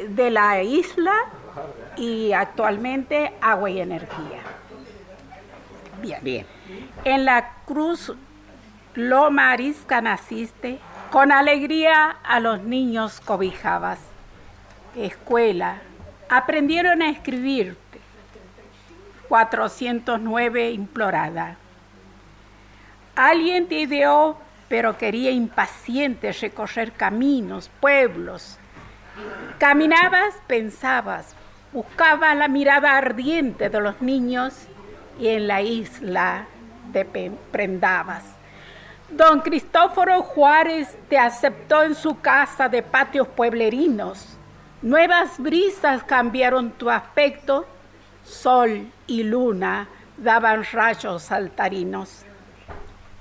[0.08, 1.12] de la isla
[1.96, 4.40] y actualmente agua y energía.
[6.00, 6.18] Bien.
[6.22, 6.46] Bien,
[7.04, 8.12] En la cruz
[8.94, 10.78] Loma Arisca naciste,
[11.16, 13.98] con alegría a los niños cobijabas.
[14.94, 15.78] Escuela,
[16.28, 18.00] aprendieron a escribirte.
[19.26, 21.56] 409 implorada.
[23.14, 24.36] Alguien te ideó,
[24.68, 28.58] pero quería impaciente recorrer caminos, pueblos.
[29.56, 31.34] Caminabas, pensabas,
[31.72, 34.66] buscabas la mirada ardiente de los niños
[35.18, 36.44] y en la isla
[36.92, 38.35] te prendabas.
[39.08, 44.36] Don Cristóforo Juárez te aceptó en su casa de patios pueblerinos.
[44.82, 47.66] Nuevas brisas cambiaron tu aspecto,
[48.24, 49.86] sol y luna
[50.16, 52.24] daban rayos saltarinos.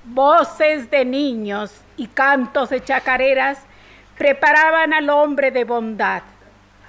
[0.02, 3.60] Voces de niños y cantos de chacareras
[4.18, 6.22] preparaban al hombre de bondad.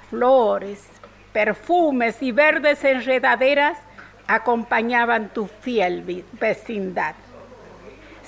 [0.09, 0.87] Flores,
[1.33, 3.77] perfumes y verdes enredaderas
[4.25, 7.13] acompañaban tu fiel vecindad.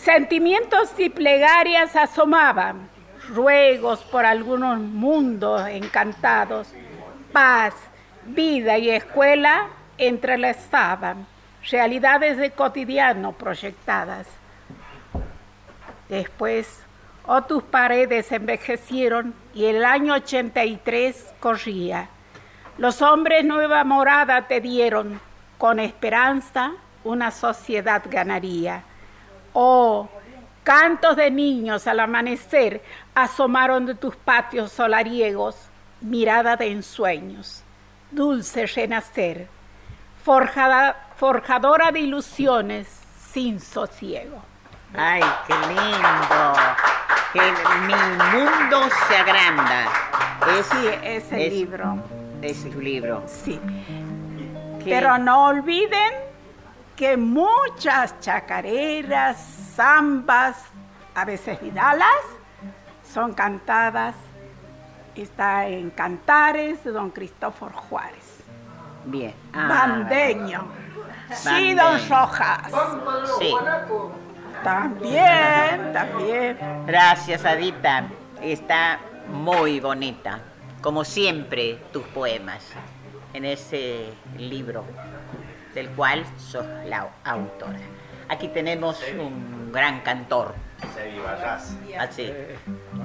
[0.04, 2.90] Sentimientos y plegarias asomaban,
[3.28, 6.74] ruegos por algunos mundos encantados,
[7.34, 7.74] paz,
[8.24, 11.28] vida y escuela entrelazaban,
[11.70, 14.26] realidades de cotidiano proyectadas.
[16.08, 16.82] Después,
[17.26, 22.08] oh tus paredes envejecieron y el año 83 corría.
[22.78, 25.20] Los hombres nueva morada te dieron,
[25.58, 26.72] con esperanza
[27.04, 28.84] una sociedad ganaría.
[29.54, 30.08] Oh,
[30.64, 32.84] cantos de niños al amanecer
[33.16, 35.56] asomaron de tus patios solariegos,
[36.02, 37.64] mirada de ensueños,
[38.12, 39.48] dulce renacer,
[40.24, 42.88] forjadora de ilusiones
[43.32, 44.42] sin sosiego.
[44.96, 46.54] Ay, qué lindo.
[47.34, 47.42] Que
[47.86, 47.94] mi
[48.40, 49.86] mundo se agranda.
[50.64, 51.98] sí, ese libro.
[52.42, 53.24] Es tu libro.
[53.28, 53.60] Sí.
[54.84, 56.29] Pero no olviden
[57.00, 59.38] que muchas chacareras,
[59.74, 60.58] zambas,
[61.16, 62.26] a veces vidalas,
[63.10, 64.16] son cantadas.
[65.16, 68.44] Está en Cantares de don Cristóforo Juárez.
[69.06, 69.34] Bien.
[69.54, 70.68] Ah, Bandeño.
[71.32, 72.70] Sí, don Rojas.
[73.40, 73.56] Sí.
[74.62, 76.58] También, también.
[76.86, 78.10] Gracias, Adita.
[78.42, 80.42] Está muy bonita.
[80.82, 82.62] Como siempre, tus poemas
[83.34, 84.84] en ese libro
[85.74, 87.80] del cual sos la autora.
[88.28, 90.54] Aquí tenemos un gran cantor.
[92.00, 92.32] Así.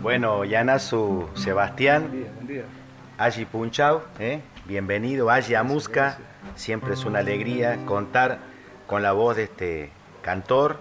[0.02, 0.42] Bueno,
[0.78, 2.26] su Sebastián,
[3.16, 4.40] Allí Punchao, ¿eh?
[4.66, 6.18] bienvenido, Allí Amusca.
[6.56, 8.38] Siempre es una alegría contar
[8.86, 9.90] con la voz de este
[10.22, 10.78] cantor.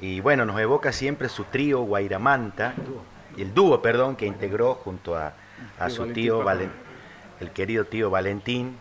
[0.00, 2.74] Y bueno, nos evoca siempre su trío Guairamanta,
[3.38, 5.32] el dúo, perdón, que integró junto a,
[5.88, 6.86] su tío Valentín
[7.40, 8.76] el querido tío Valentín,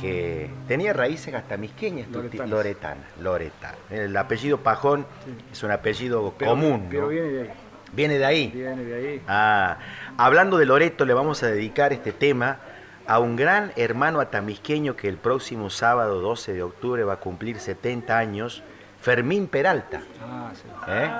[0.00, 3.76] que tenía raíces hasta misqueñas, Loretana, Loretana.
[3.90, 5.06] El apellido Pajón
[5.52, 6.88] es un apellido común.
[6.90, 7.50] Pero viene de ahí.
[7.92, 8.50] ¿Viene de ahí?
[8.54, 9.22] Viene de ahí.
[9.26, 9.78] Ah,
[10.16, 12.58] hablando de Loreto, le vamos a dedicar este tema
[13.06, 17.58] a un gran hermano atamisqueño que el próximo sábado 12 de octubre va a cumplir
[17.58, 18.62] 70 años,
[19.00, 20.02] Fermín Peralta.
[20.22, 20.68] Ah, sí.
[20.88, 21.10] ¿Eh?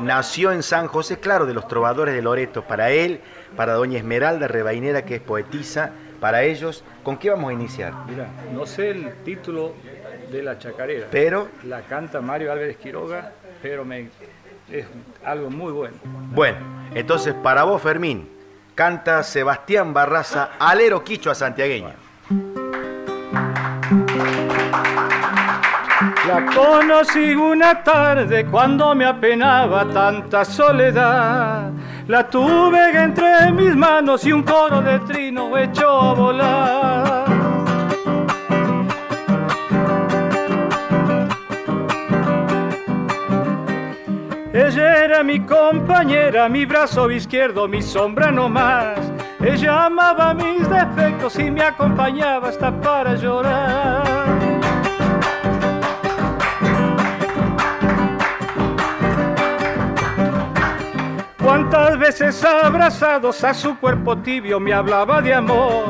[0.00, 2.62] nació en San José, claro, de los trovadores de Loreto.
[2.62, 3.20] Para él,
[3.56, 7.94] para doña Esmeralda Rebainera, que es poetisa, para ellos, ¿con qué vamos a iniciar?
[8.06, 9.72] Mira, no sé el título
[10.30, 11.08] de la chacarera.
[11.10, 11.48] Pero.
[11.64, 14.10] La canta Mario Álvarez Quiroga, pero me,
[14.70, 14.86] es
[15.24, 15.96] algo muy bueno.
[16.32, 16.58] Bueno,
[16.94, 18.28] entonces para vos, Fermín,
[18.74, 21.92] canta Sebastián Barraza, alero quicho a santiagueño.
[26.26, 31.72] La conocí una tarde cuando me apenaba tanta soledad.
[32.10, 37.24] La tuve entre mis manos y un coro de trino echó a volar.
[44.52, 48.98] Ella era mi compañera, mi brazo izquierdo, mi sombra no más.
[49.38, 54.09] Ella amaba mis defectos y me acompañaba hasta para llorar.
[61.50, 65.86] Cuántas veces abrazados a su cuerpo tibio me hablaba de amor.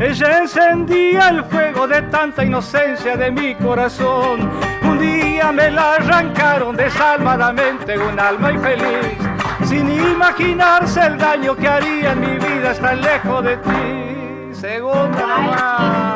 [0.00, 4.50] Ella encendía el fuego de tanta inocencia de mi corazón.
[4.82, 9.16] Un día me la arrancaron desalmadamente un alma infeliz,
[9.64, 14.52] sin imaginarse el daño que haría en mi vida tan lejos de ti.
[14.52, 16.13] Segunda nomás.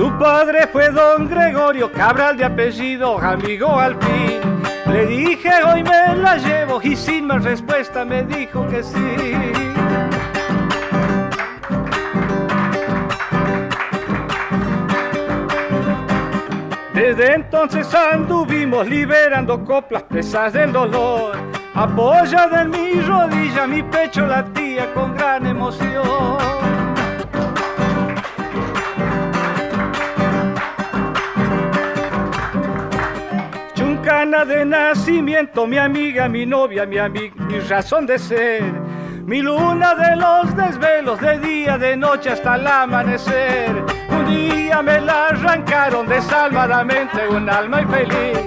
[0.00, 4.40] Su padre fue don Gregorio Cabral de apellido, amigo al fin.
[4.90, 9.16] Le dije hoy me la llevo y sin más respuesta me dijo que sí.
[16.94, 21.36] Desde entonces anduvimos liberando coplas presas del dolor.
[21.74, 26.59] Apoyada en mi rodilla, mi pecho latía con gran emoción.
[34.30, 38.62] De nacimiento, mi amiga, mi novia, mi amiga, mi razón de ser.
[39.26, 43.84] Mi luna de los desvelos, de día, de noche hasta el amanecer.
[44.08, 48.38] Un día me la arrancaron desalmadamente, un alma infeliz.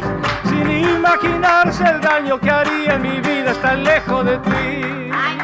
[0.46, 5.12] Sin imaginarse el daño que haría en mi vida estar lejos de ti.
[5.14, 5.38] Ay,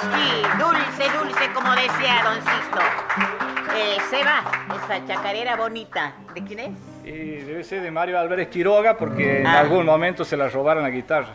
[0.00, 2.80] Sí, dulce, dulce, como decía Don Sisto.
[3.76, 4.44] Eh, Seba,
[4.84, 6.89] esa chacarera bonita, ¿de quién es?
[7.10, 9.60] Y debe ser de Mario Álvarez Quiroga porque en ah.
[9.60, 11.30] algún momento se la robaron la guitarra.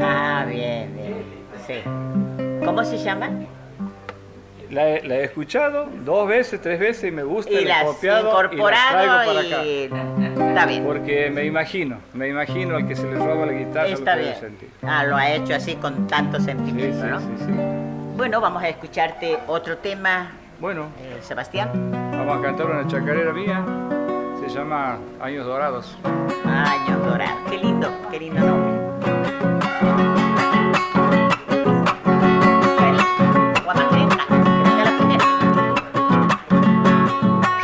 [0.00, 1.24] Ah, bien, bien.
[1.66, 1.80] Sí.
[2.64, 3.30] ¿Cómo se llama?
[4.70, 8.66] La he, escuchado dos veces, tres veces y me gusta, y las copiado incorporado y
[8.66, 10.48] las traigo para acá.
[10.48, 10.84] Está bien.
[10.84, 14.34] Porque me imagino, me imagino al que se le roba la guitarra Está bien.
[14.82, 17.20] Ah, lo ha hecho así con tanto sentimiento, ¿no?
[17.20, 17.52] Sí, sí.
[18.16, 20.32] Bueno, vamos a escucharte otro tema.
[20.58, 20.88] Bueno.
[21.00, 21.70] Eh, Sebastián.
[21.92, 23.64] Vamos a cantar una chacarera mía.
[24.46, 25.98] Se llama Años Dorados.
[26.44, 27.50] Años Dorados.
[27.50, 28.76] Qué lindo, qué lindo nombre.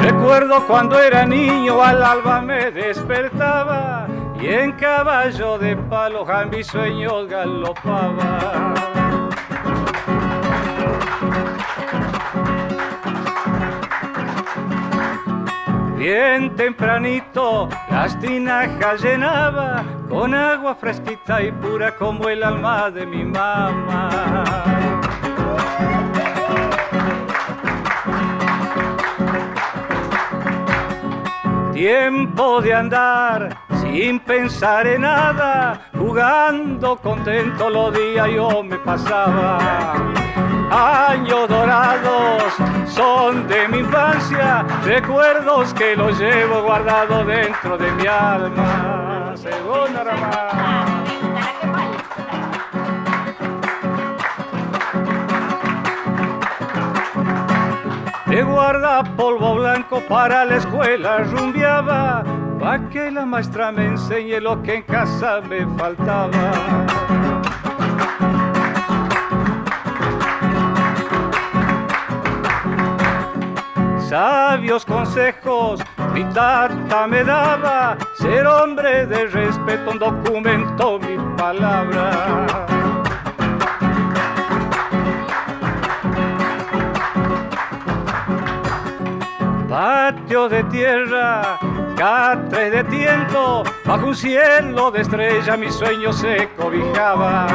[0.00, 4.08] Recuerdo cuando era niño al alba me despertaba
[4.40, 9.01] y en caballo de palo a mis sueños galopaba.
[16.02, 23.24] Bien tempranito las tinajas llenaba con agua fresquita y pura como el alma de mi
[23.24, 24.10] mamá.
[31.72, 39.94] Tiempo de andar sin pensar en nada, jugando contento los días yo me pasaba.
[40.68, 49.32] Años dorados son de mi infancia, recuerdos que los llevo guardados dentro de mi alma.
[49.36, 50.04] Segunda
[58.32, 62.24] de guarda polvo blanco para la escuela rumbiaba,
[62.58, 67.21] pa' que la maestra me enseñe lo que en casa me faltaba.
[74.12, 75.80] Sabios consejos
[76.12, 82.66] mi tata me daba, ser hombre de respeto, un documento, mi palabra.
[89.66, 91.58] patio de tierra,
[91.96, 97.46] catre de tiento, bajo un cielo de estrella mi sueño se cobijaba.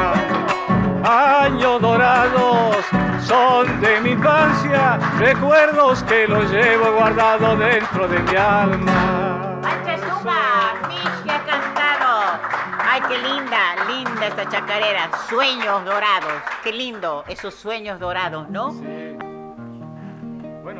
[1.04, 2.84] Años dorados
[3.28, 9.60] son de mi infancia, recuerdos que los llevo guardado dentro de mi alma.
[9.62, 12.40] ¡Ay, ha cantado!
[12.78, 15.10] ¡Ay, qué linda, linda esta chacarera!
[15.28, 16.32] Sueños dorados,
[16.64, 18.74] qué lindo esos sueños dorados, ¿no?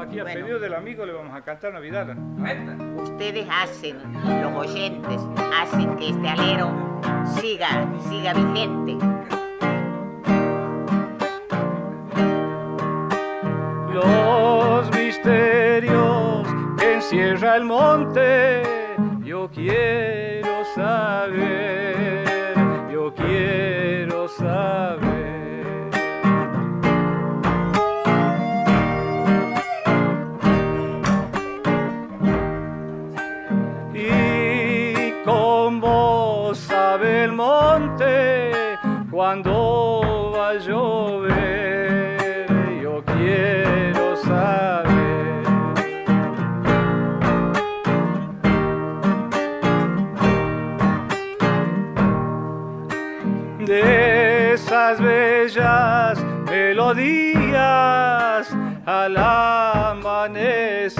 [0.00, 2.16] aquí a pedido del amigo le vamos a cantar Navidad.
[3.02, 3.96] Ustedes hacen,
[4.42, 5.20] los oyentes,
[5.54, 6.70] hacen que este alero
[7.40, 9.37] siga, siga vigente.
[17.10, 18.62] Encierra el monte,
[19.24, 21.77] yo quiero saber,
[56.94, 58.48] melodías
[58.86, 60.94] al amanecer,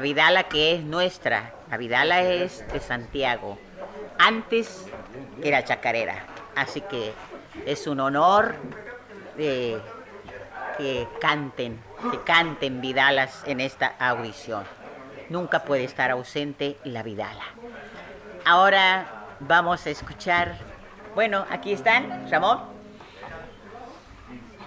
[0.00, 1.52] La Vidala que es nuestra.
[1.70, 3.58] La Vidala es de Santiago.
[4.16, 4.86] Antes
[5.42, 6.24] que era chacarera.
[6.56, 7.12] Así que
[7.66, 8.54] es un honor
[9.36, 9.78] de
[10.78, 11.78] que canten,
[12.10, 14.64] que canten Vidalas en esta audición.
[15.28, 17.44] Nunca puede estar ausente la Vidala.
[18.46, 20.56] Ahora vamos a escuchar
[21.14, 22.58] bueno, aquí están, Ramón.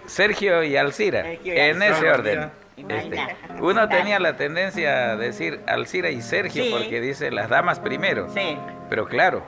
[0.05, 2.62] Sergio y Alcira, en ese orden.
[2.75, 3.19] Este,
[3.59, 8.29] uno tenía la tendencia a decir Alcira y Sergio porque dice las damas primero.
[8.33, 8.57] Sí.
[8.89, 9.43] Pero claro,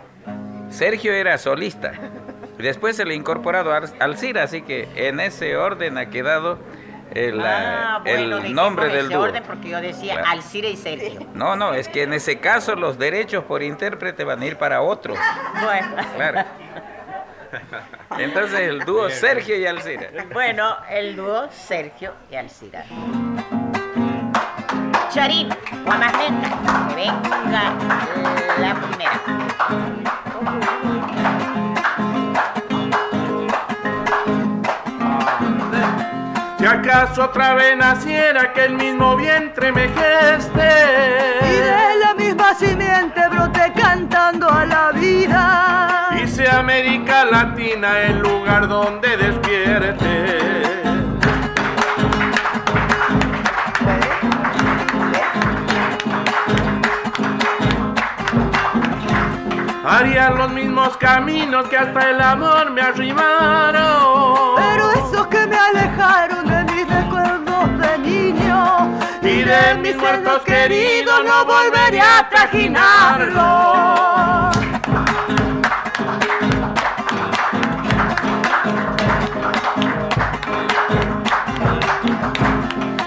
[0.70, 1.94] Sergio era solista.
[2.58, 6.60] Después se le ha incorporado a Alcira, así que en ese orden ha quedado
[7.12, 9.22] el, ah, el nombre del dúo.
[9.22, 11.20] orden porque yo decía Alcira y Sergio.
[11.34, 14.82] No, no, es que en ese caso los derechos por intérprete van a ir para
[14.82, 15.16] otro.
[15.64, 15.88] Bueno.
[16.16, 16.44] Claro.
[18.18, 20.10] Entonces el dúo Sergio y Alcira.
[20.34, 22.86] Bueno, el dúo Sergio y Alcira.
[25.12, 25.50] Charín,
[25.86, 27.74] Guamajeca, que venga
[28.60, 29.22] la primera.
[36.58, 42.56] Si acaso otra vez naciera que el mismo vientre me geste Y de la misma
[42.56, 45.95] simiente brote cantando a la vida
[46.28, 50.38] Sea América Latina el lugar donde despierte
[59.88, 66.36] Haría los mismos caminos que hasta el amor me arrimaron Pero esos que me alejaron
[69.26, 74.55] y de mis muertos queridos no volveré a trajinarlo.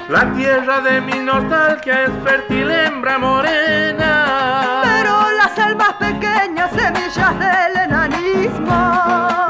[0.08, 4.80] La tierra de mi nostalgia es fértil hembra morena.
[4.82, 8.70] Pero las almas pequeñas, semillas del enanismo.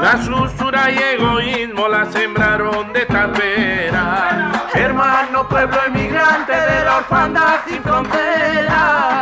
[0.01, 4.51] La susura y egoísmo la sembraron de tapera.
[4.73, 9.18] Hermano pueblo emigrante de la orfandad sin frontera.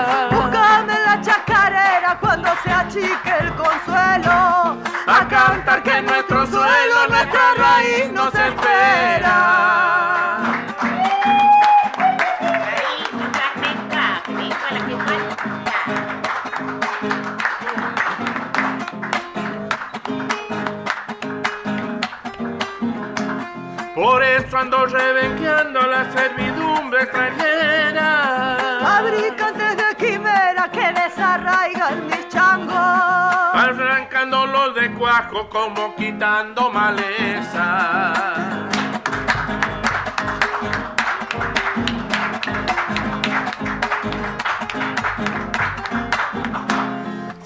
[24.58, 28.80] Por eso ando rebenqueando la servidumbre extranjera.
[28.82, 32.76] Fabricantes de quimera que desarraigan mis changos.
[32.76, 38.67] Arrancándolos de cuajo como quitando maleza.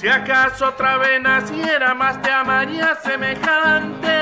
[0.01, 4.17] Si acaso otra vez naciera, más te amaría semejante.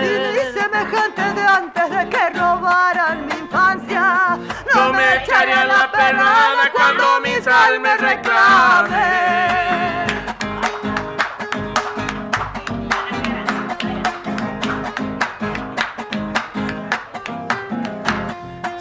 [0.00, 4.36] Sí, semejante de antes de que robaran mi infancia.
[4.74, 9.34] No, me echaría la pernada cuando mi sal me reclame.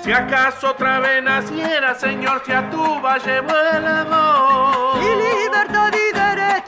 [0.03, 4.97] Si acaso otra vez naciera, Señor, si a tu valle el amor.
[4.99, 6.12] Y libertad y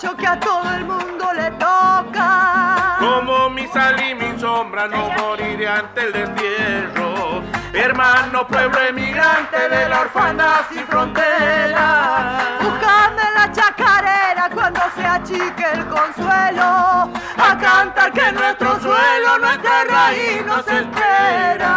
[0.01, 2.97] que a todo el mundo le toca.
[2.99, 7.41] Como mi sal y mi sombra no moriré ante el destierro.
[7.73, 12.57] Hermano pueblo emigrante de la orfandad sin frontera.
[12.61, 17.09] Buscame la chacarera cuando se achique el consuelo.
[17.37, 21.71] A cantar que nuestro suelo, nuestra raíz nos espera.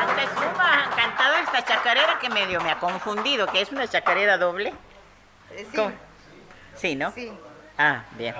[0.00, 4.74] han cantado esta chacarera que medio me ha confundido, que es una chacarera doble.
[5.72, 5.80] Sí.
[6.80, 7.12] Sí, ¿no?
[7.12, 7.30] Sí.
[7.76, 8.34] Ah, bien.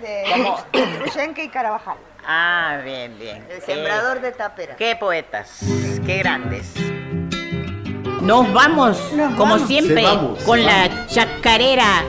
[0.00, 0.24] De
[0.98, 1.96] Trushenque y Carabajal.
[2.26, 3.46] Ah, bien, bien.
[3.50, 4.76] El sembrador de tapera.
[4.76, 5.60] Qué poetas,
[6.06, 6.72] qué grandes.
[8.22, 8.98] Nos vamos,
[9.36, 10.04] como siempre,
[10.44, 12.04] con la chacarera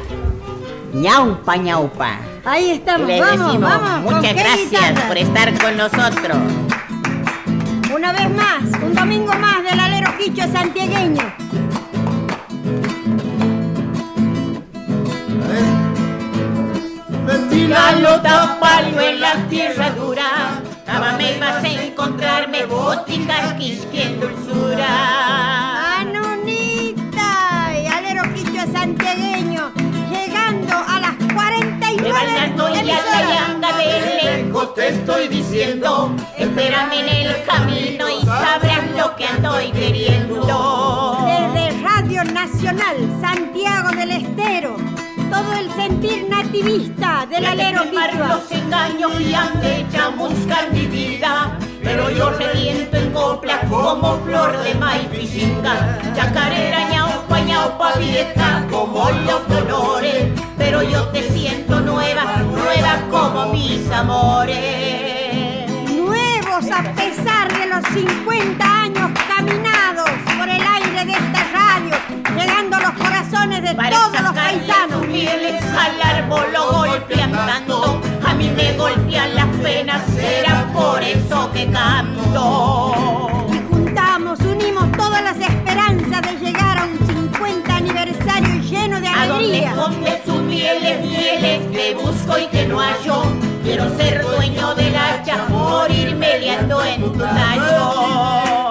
[0.93, 2.17] ñaupa ñaupa.
[2.45, 4.13] Ahí estamos, vamos, vamos.
[4.13, 6.37] Muchas gracias por estar con nosotros.
[7.93, 11.33] Una vez más, un domingo más del alero quicho santiagueño.
[17.67, 20.61] Lota palio en la tierra dura,
[21.17, 25.99] me vas a encontrarme boticas quisquien dulzura.
[25.99, 28.23] Anunita, y alero
[28.71, 29.71] santiagueño,
[30.09, 38.09] llegando a las 49 y a de lejos te estoy diciendo, espérame en el camino
[38.09, 41.17] y sabrás lo que estoy queriendo.
[41.25, 43.08] Desde Radio Nacional
[45.39, 52.09] todo el sentir nativista del alero los engaños y han hecho buscar mi vida, pero
[52.09, 59.47] yo reviento en copla como flor de maíz pisinga, chacarera ñaupa ñaupa vieja como los
[59.47, 60.27] dolores,
[60.57, 65.69] pero yo te siento nueva, nueva como mis amores.
[65.89, 69.08] Nuevos a pesar de los 50 años
[70.05, 71.95] por el aire de esta radio,
[72.35, 75.07] llegando a los corazones de todos los paisanos.
[75.07, 81.51] Mieles al árbol lo golpean tanto, a mí me golpean las penas, será por eso
[81.51, 83.47] que canto.
[83.51, 89.71] Y juntamos, unimos todas las esperanzas de llegar a un 50 aniversario lleno de alegría.
[89.71, 93.23] A donde sus mieles, mieles, te busco y te no hallo.
[93.63, 98.68] Quiero ser dueño del hacha, morir meleando en tu tallo.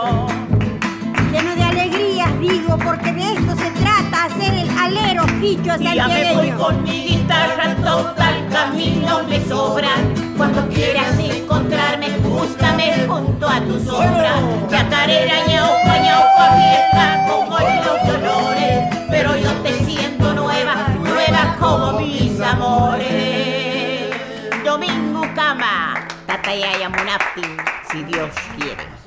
[2.77, 7.09] Porque de esto se trata, hacer el alero quicho Y ya me voy con mi
[7.09, 9.89] guitarra, total camino me sobra.
[10.37, 14.35] Cuando quieras encontrarme, búscame junto a tu sombra.
[14.71, 18.97] Chacarera, ñaupa, ñaupa, vieja, como los dolores.
[19.11, 24.15] Pero yo te siento nueva, nueva como mis amores.
[24.65, 27.43] Domingo Cama, Tatayaya Munapti,
[27.91, 28.98] si Dios quiere.